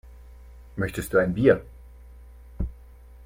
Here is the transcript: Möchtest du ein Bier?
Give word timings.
Möchtest 0.77 1.13
du 1.13 1.19
ein 1.19 1.35
Bier? 1.35 1.63